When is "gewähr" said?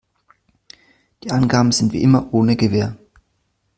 2.55-2.97